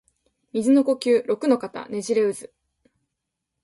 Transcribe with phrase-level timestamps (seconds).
[0.53, 2.53] 水の呼吸陸ノ型ねじれ渦（ろくのかたねじれうず）